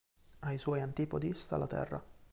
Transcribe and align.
Ai 0.47 0.57
suoi 0.57 0.81
antipodi 0.81 1.31
sta 1.35 1.57
la 1.57 1.67
terra. 1.67 2.03